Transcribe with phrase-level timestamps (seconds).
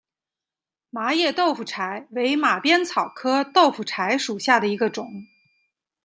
[0.89, 5.27] 麻叶豆腐柴为马鞭草科豆腐柴属下的一个种。